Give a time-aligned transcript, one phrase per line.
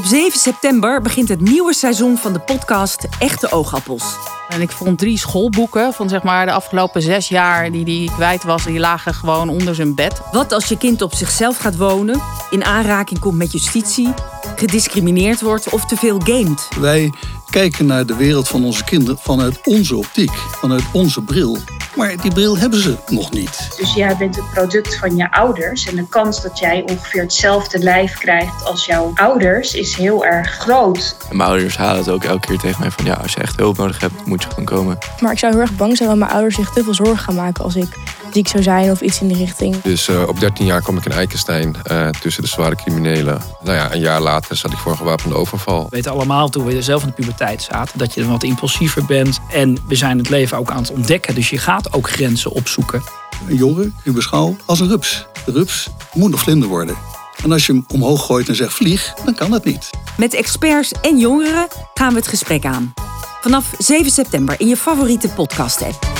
[0.00, 4.16] Op 7 september begint het nieuwe seizoen van de podcast Echte Oogappels.
[4.48, 8.42] En ik vond drie schoolboeken van zeg maar de afgelopen zes jaar die hij kwijt
[8.42, 8.64] was.
[8.64, 10.20] Die lagen gewoon onder zijn bed.
[10.32, 14.14] Wat als je kind op zichzelf gaat wonen, in aanraking komt met justitie,
[14.56, 16.68] gediscrimineerd wordt of te veel gamet?
[16.78, 17.12] Wij
[17.50, 21.58] kijken naar de wereld van onze kinderen vanuit onze optiek, vanuit onze bril.
[21.96, 23.74] Maar die bril hebben ze nog niet.
[23.76, 25.86] Dus jij bent het product van je ouders.
[25.86, 30.50] En de kans dat jij ongeveer hetzelfde lijf krijgt als jouw ouders is heel erg
[30.50, 31.16] groot.
[31.30, 33.56] En mijn ouders halen het ook elke keer tegen mij van ja, als je echt
[33.56, 34.98] hulp nodig hebt, moet je gewoon komen.
[35.20, 37.34] Maar ik zou heel erg bang zijn dat mijn ouders zich te veel zorgen gaan
[37.34, 37.88] maken als ik
[38.32, 39.82] ziek zou zijn of iets in die richting.
[39.82, 43.40] Dus uh, op 13 jaar kwam ik in Eikenstein uh, tussen de zware criminelen.
[43.62, 45.82] Nou ja, een jaar later zat ik voor een gewapende overval.
[45.82, 49.38] We weten allemaal toen we zelf in de puberteit zaten dat je wat impulsiever bent.
[49.50, 51.34] En we zijn het leven ook aan het ontdekken.
[51.34, 53.02] Dus je gaat ook grenzen opzoeken.
[53.48, 55.26] Een jongen kun je beschouwen als een rups.
[55.44, 56.96] De rups moet nog vlinder worden.
[57.42, 59.90] En als je hem omhoog gooit en zegt vlieg, dan kan dat niet.
[60.16, 62.94] Met experts en jongeren gaan we het gesprek aan.
[63.40, 66.19] Vanaf 7 september in je favoriete podcast-app.